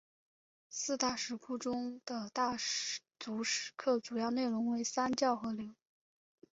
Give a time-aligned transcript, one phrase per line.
[0.67, 2.57] 四大石窟中的大
[3.19, 5.75] 足石刻主要内容就为三教合流。